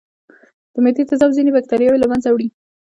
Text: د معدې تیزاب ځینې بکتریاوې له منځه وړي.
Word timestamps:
د 0.73 0.75
معدې 0.83 1.03
تیزاب 1.09 1.31
ځینې 1.37 1.51
بکتریاوې 1.55 1.99
له 2.01 2.07
منځه 2.11 2.29
وړي. 2.31 2.47